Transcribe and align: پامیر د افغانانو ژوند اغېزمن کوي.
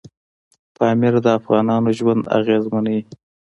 پامیر 0.75 1.15
د 1.25 1.27
افغانانو 1.39 1.89
ژوند 1.99 2.21
اغېزمن 2.37 2.85
کوي. 2.93 3.01